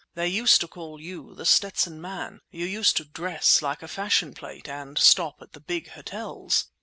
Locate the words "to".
0.61-0.67, 2.97-3.05